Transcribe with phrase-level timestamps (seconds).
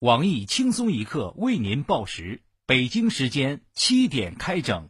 [0.00, 4.88] 网易轻松一刻为您报时，北京时间七点开整。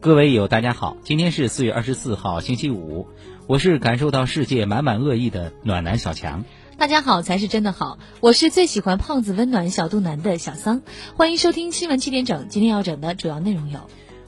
[0.00, 3.06] 各位友，大家好，今天是四月二十四号，星期五，
[3.46, 6.46] 我是感受到世界满满恶意的暖男小强。
[6.78, 10.82] 大家好才是真的好，我是最喜欢胖子温暖小肚腩的小桑，
[11.16, 12.48] 欢迎收听新闻七点整。
[12.50, 13.80] 今天要整的主要内容有：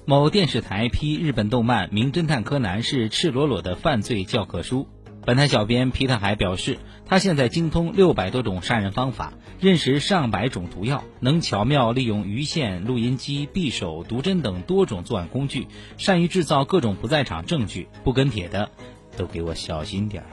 [0.06, 4.88] 某电视台批日本动漫《名侦探柯南》是赤裸裸的犯罪教科书。
[5.26, 15.66] 本台小编皮特海表示，他现在精通六百多种杀人方法，认识上百种毒药，能巧妙利用鱼线、录音机、匕首、毒针等多种作案工具，
[15.98, 17.88] 善于制造各种不在场证据。
[18.04, 18.70] 不跟帖的，
[19.18, 20.28] 都给我小心点儿。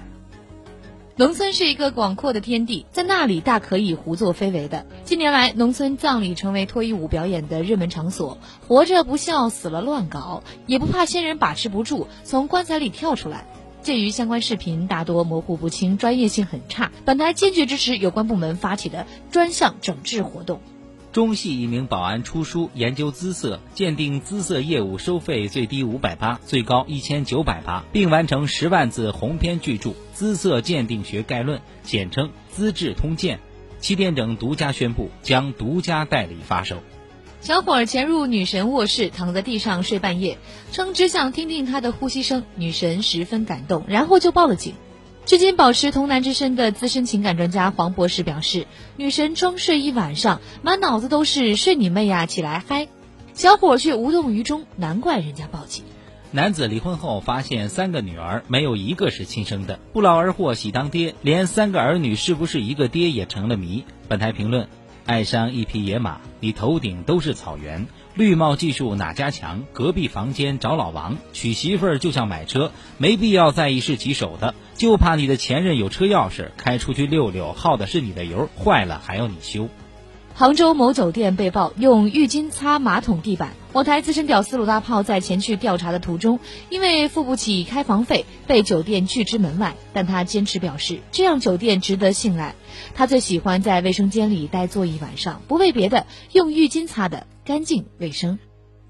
[1.18, 4.86] 农村是一个广阔的天地，在那里大可以胡作非为的。
[5.06, 13.48] 近年来，农村葬礼成为脱衣舞表演的热门场所，活着不孝，死了乱搞，也不怕先人把持不住，从棺材里跳出来。
[13.82, 20.60] 鉴于相关视频大多模糊不清，专业性很差，本台坚决支持有关部门发起的专项整治活动。
[21.14, 33.38] 中戏一名保安出书研究姿色鉴定，姿色业务收费最低五百八，最高一千九百八，并完成十万字鸿篇巨著《姿色鉴定学概论》，简称《资治通鉴》。
[33.82, 36.78] 七点整独家宣布，将独家代理发售。
[37.42, 40.38] 小伙儿潜入女神卧室，躺在地上睡半夜，
[40.72, 42.46] 称只想听听她的呼吸声。
[42.56, 44.74] 女神十分感动，然后就报了警。
[45.26, 52.88] 至今保持童男之身的资深情感专家黄博士表示，女神装睡一晚上，满脑子都是睡你妹呀，起来嗨。
[53.34, 55.84] 小伙却无动于衷，难怪人家报警。
[56.36, 63.86] 男子离婚后发现三个女儿没有一个是亲生的，不劳而获喜当爹，连三个儿女是不是一个爹也成了谜。
[64.10, 64.68] 本台评论。
[65.06, 67.88] 爱上一匹野马，你头顶都是草原。
[68.16, 69.64] 绿帽技术哪家强？
[69.72, 71.16] 隔壁房间找老王。
[71.32, 79.70] 娶媳妇儿就像买车，没必要在意是几手的，就怕你的前任有车钥匙，开出去溜溜，耗的是你的油，坏了还要你修。
[80.38, 89.78] 杭州某酒店被曝用浴巾擦马桶地板，某台资深屌丝鲁大炮在前去调查的途中，因为付不起开房费，被酒店拒之门外。
[89.94, 92.54] 但他坚持表示，这样酒店值得信赖。
[92.96, 98.38] 他最喜欢在卫生间里待坐一晚上，不为别的，用浴巾擦的干净卫生。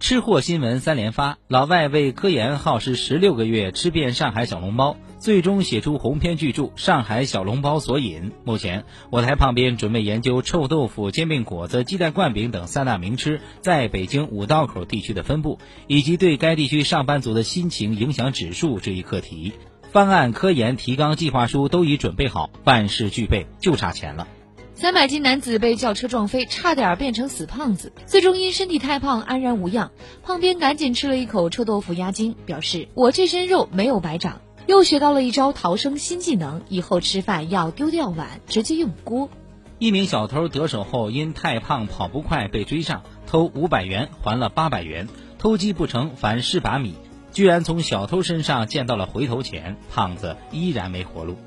[0.07, 4.97] 吃货新闻三连发，老外为科研耗时十六个月，吃遍上海小笼包。
[5.17, 8.21] 最终写出鸿篇巨著《上海小笼包索引》。
[8.43, 15.57] 目前，我台旁边准备研究臭豆腐、煎饼果子、鸡蛋灌饼等三大名吃在北京五道口地区的分布，
[15.87, 19.53] 以及对该地区上班族的心情影响指数这一课题。
[19.91, 24.27] 方案、科研提纲、计划书都已准备好，万事俱备，就差钱了。
[24.77, 29.89] 三百斤男子被轿车撞飞，差点变成死胖子，最终因身体太胖安然无恙。
[30.21, 34.41] 胖边赶紧吃了一口臭豆腐压惊，表示我这身肉没有白长。
[34.67, 39.29] 又学到了一招逃生新技能，以后吃饭要丢掉碗，直接用锅。
[39.79, 45.07] 一名小偷得手后因太胖跑不快被追上，偷五百元还了八百元，
[45.39, 46.95] 偷鸡不成反蚀把米，
[47.31, 51.37] 居然从小偷身上见到了回头钱，胖子依然没活路。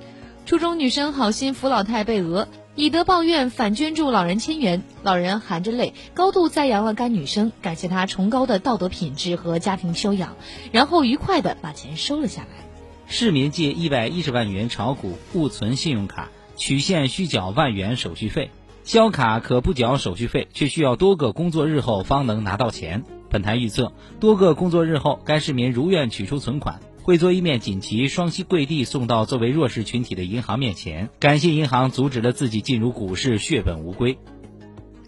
[0.47, 2.49] 初中女生好心扶老太被讹，
[2.81, 10.37] 以德报怨反捐助老人千元，老人含着泪高度赞扬了该女生，感谢她崇高的道德品质和家庭修养，
[10.71, 12.69] 然后愉快地把钱收了下来。
[13.09, 18.53] 市民借一百一十万元炒股误存信用卡，取现需缴万元手续费。
[18.85, 23.03] 销卡可不缴手续费，却需要多个工作日后方能拿到钱。
[23.29, 34.19] 本台预测，多个工作日后，该市民如愿取出存款，会做一面锦旗，双膝跪地送到作为弱势群体的银行面前，感谢银行阻止了自己进入股市血本无归。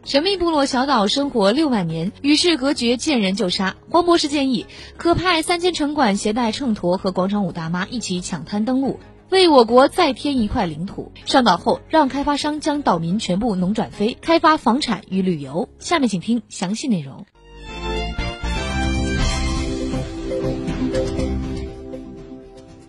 [0.06, 3.76] 神秘部落小岛生活六万年，与世隔绝，见人就杀。
[3.90, 4.64] 黄博士建议，
[4.96, 11.12] 可派三千城管携带秤砣和广场舞大妈一起抢滩登陆，为我国再添一块领土。
[11.26, 15.68] 上岛后，让开发商将岛民全部农转非，开发房产与旅游。
[15.78, 17.26] 下面请听详细内容。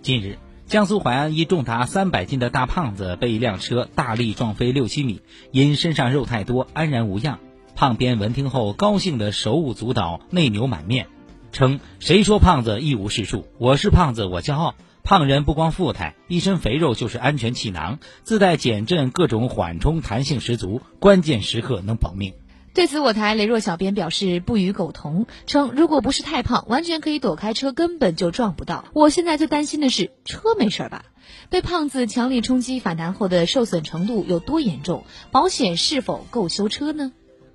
[0.01, 0.39] 近日。
[0.65, 5.21] 江苏淮安一重达三百斤的大胖子被一辆车大力撞飞六七米，
[5.51, 7.39] 因身上肉太多，安然无恙。
[7.75, 11.07] 胖边闻听后高兴的手舞足蹈，内牛满面，
[11.51, 13.45] 称：“谁说胖子一无是处？
[13.57, 14.75] 我是胖子，我骄傲。
[15.03, 22.33] 胖人不光富态，一身肥肉就是安全气囊，自带减震，各种缓冲弹性十足，关键时刻能保命。”
[22.73, 28.85] 对此，我台雷若小编表示不予苟同，称如果不是太胖，完全可以躲开车，根本就撞不到。
[28.93, 31.03] 我现在最担心的是车没事吧？
[31.49, 35.03] 被胖子强力冲击反弹后的受损程度有多严重？
[35.31, 37.11] 保险是否够修车呢？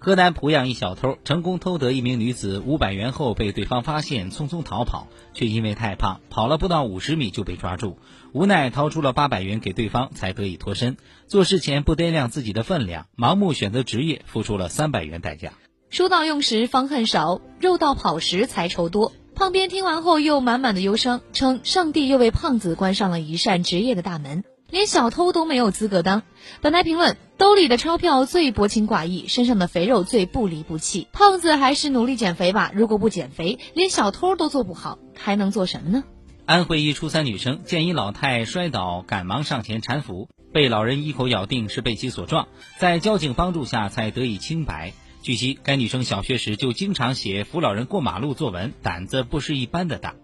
[0.06, 7.98] 河南濮阳一小偷成功偷得一名女子五百元后，被对方发现，匆匆逃跑，却因为太胖，跑了不到五十米就被抓住，
[8.30, 10.96] 无奈掏出了八百元给对方，才得以脱身。
[11.26, 15.54] 做事前不掂量自己的分量，盲目选择职业，付出了三百元代价。
[15.90, 19.12] 书到用时方恨少，肉到跑时才愁多。
[19.34, 24.44] 胖边听完后又满满的忧伤，称上帝又为胖子关上了一扇职业的大门。
[24.70, 26.22] 连小偷都没有资格当。
[26.60, 31.06] 本台评论：兜里的钞票最薄情寡义，身上的肥肉最不离不弃。
[31.12, 36.04] 胖子还是努力减肥吧，如果不减肥，连小偷都做不好，还能做什么呢？
[36.46, 42.48] 安徽一初三女生见一老太摔倒，赶忙上前搀扶，被老人一口咬定是被其所撞，
[42.78, 44.94] 在交警帮助下才得以清白。
[45.20, 50.14] 据悉，该女生小学时就经常写扶老人过马路作文，胆子不是一般的大。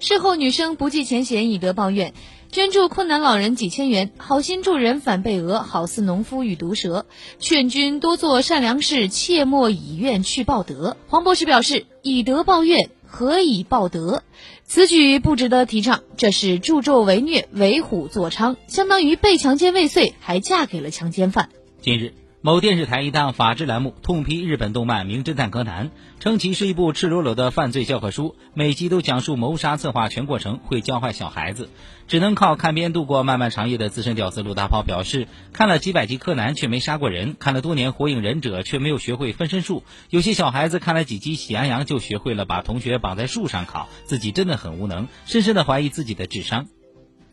[0.00, 2.14] 事后，女生不计前嫌，以德报怨，
[2.52, 7.06] 捐助困难老人几千元，好心助人反被讹，好似农夫与毒蛇。
[7.40, 10.96] 劝君多做善良事，切莫以怨去报德。
[11.08, 14.22] 黄博士表示，以德报怨，何以报德？
[14.64, 21.48] 此举不值得提倡，这是助纣为虐，为虎作伥，相当于被强奸未遂，还嫁给了强奸犯。
[21.80, 22.12] 近日。
[22.48, 31.68] 某电视台一档法制栏目痛批日本动漫《名侦探柯南》，称其是一部赤裸裸的犯罪教科书，每集都讲述谋杀策划全过程，会教坏小孩子，
[32.06, 46.66] 只能靠看片度过漫漫长夜的资深屌丝陆大炮表示，看了几百集柯南却没杀过人，看了多年火影忍者却没有学会分身术，有些小孩子看了几集喜羊羊就学会了把同学绑在树上烤，自己真的很无能，深深的怀疑自己的智商。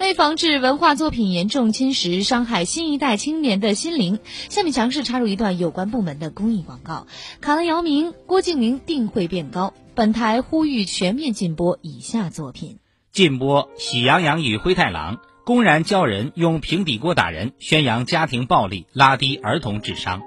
[0.05, 4.19] 为防止文化作品严重侵蚀、伤害新一代青年的心灵，
[4.49, 7.07] 下面强势插入一段有关部门的公益广告。
[7.41, 9.73] 卡了姚明、郭敬明定会变高。
[9.95, 12.77] 本台呼吁全面禁播以下作品：
[13.11, 20.19] 禁播《喜羊羊与灰太狼》，公然教人用平底锅打人，宣扬家庭暴力，拉低儿童智商；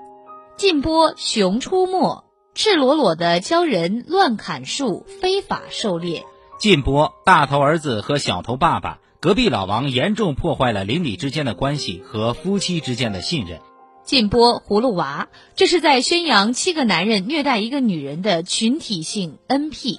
[0.56, 2.16] 禁播《熊出没》，
[2.52, 6.22] 赤裸裸的教人乱砍树，非法狩猎；
[6.58, 8.98] 禁播《大头儿子和小头爸爸》。
[9.20, 13.58] 隔壁老王严重破坏了邻里之间的关系和夫妻之间的信任。
[14.04, 19.98] 禁播葫芦娃，这是在宣扬七个男人虐待一个女人的群体性 NP。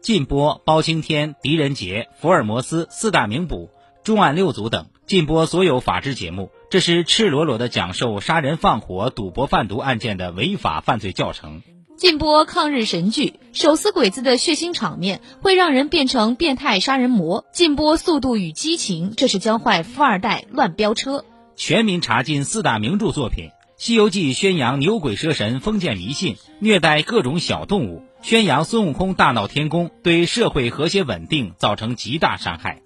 [0.00, 3.70] 禁播包青天、狄仁杰、福尔摩斯、四大名捕、
[4.04, 4.86] 重案六组等。
[5.04, 11.62] 禁播所有法制节目，这是赤裸裸的讲授杀人放火、赌博贩毒案件的违法犯罪教程。
[12.00, 17.44] 禁播抗日神剧，手撕鬼子的血腥场面会让人变成变态杀人魔。
[17.52, 21.26] 禁播《速度与激情》，这是教坏富二代乱飙车。
[21.56, 32.76] 全民查禁四大名著作品，《西游记》宣扬牛鬼蛇神、封建迷信，虐待各种小动物，宣扬孙悟空大闹天宫，对社会和谐稳定造成极大伤害。《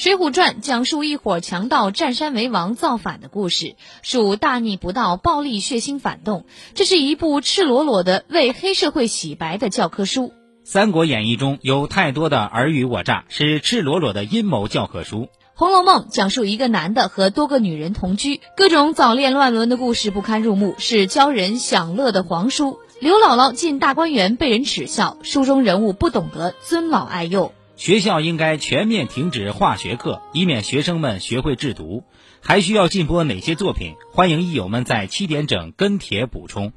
[0.00, 6.46] 水浒传》讲述一伙强盗占山为王造反的故事，属大逆不道、暴力血腥反动。
[6.74, 10.28] 这是一部赤裸裸的为黑社会洗白的教科书。
[10.64, 15.24] 《三国演义》中有太多的尔虞我诈，是赤裸裸的阴谋教科书。
[15.54, 22.78] 《红楼梦》讲述一个男的和多个女人同居，各种早恋乱伦的故事不堪入目，是教人享乐的黄书。
[23.02, 27.52] 刘姥姥进大观园被人耻笑，书中人物不懂得尊老爱幼。
[27.80, 32.04] 学校应该全面停止化学课，以免学生们学会制毒。
[32.42, 33.94] 还需要禁播哪些作品？
[34.12, 36.74] 欢迎益友们在七点整跟帖补充。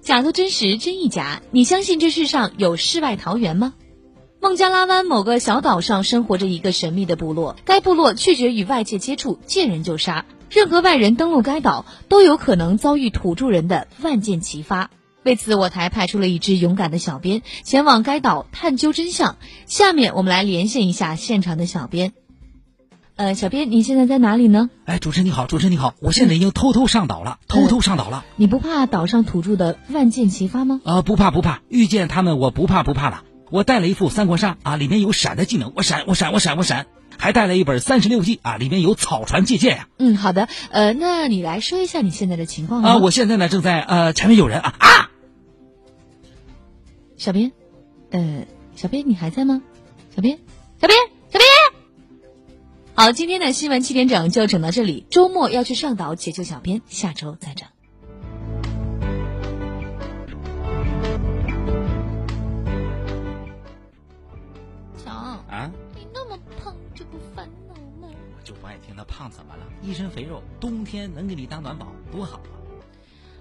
[0.00, 1.42] 假作真实，真亦假。
[1.50, 3.74] 你相信这世上有世外桃源吗？
[4.40, 14.92] 孟加拉湾某个小岛上生活着一个神秘的部落，该部落拒绝与外界接触，见人就杀，任何外人登陆该岛都有可能遭遇土著人的万箭齐发。
[15.28, 19.36] 为此，我台派出了一支勇敢的小编前往该岛探究真相。
[19.66, 22.14] 下面我们来连线一下现场的小编。
[23.16, 24.70] 呃，小编，你现在在哪里呢？
[24.86, 28.24] 哎，主持人你好，主持人你好，我现在已经偷偷上岛了，偷偷上岛了。
[28.36, 30.80] 你不怕岛上土著的万箭齐发吗？
[30.82, 33.24] 呃，不怕不怕，遇见他们我不怕不怕了。
[33.50, 36.86] 我带了一副三国杀啊，里面有闪的技能，我闪我闪我闪我闪，
[37.18, 39.88] 还带了一本三十六计啊，里面有草船借箭呀。
[39.98, 40.48] 嗯，好的。
[40.70, 42.96] 呃，那你来说一下你现在的情况啊。
[42.96, 45.07] 我现在呢正在呃前面有人啊啊。
[47.18, 47.50] 小编，
[48.10, 48.46] 呃，
[48.76, 49.60] 小编你还在吗？
[50.14, 50.38] 小编，
[50.80, 50.96] 小编，
[51.28, 51.48] 小编。
[52.94, 55.04] 好，今天的新闻七点整就整到这里。
[55.10, 57.68] 周末要去上岛解救小编，下周再整。
[65.04, 68.14] 强啊，你那么胖就不烦恼吗？
[68.38, 69.66] 我就不爱听他胖怎么了？
[69.82, 72.57] 一身肥肉，冬天能给你当暖宝，多好啊！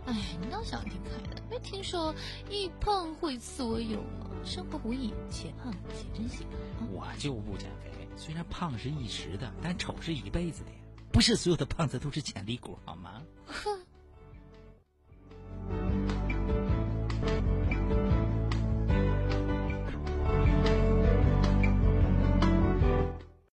[0.08, 2.16] 哎，你倒想挺开的，没听说
[2.50, 4.28] 一胖会所有吗？
[4.46, 6.46] 生活不易，且胖且珍惜。
[6.92, 10.78] 我就不减肥，虽然胖是一时的，但丑是一辈子的呀。
[11.12, 13.22] 不是所有的胖子都是潜力股，好吗？
[13.46, 13.80] 哼。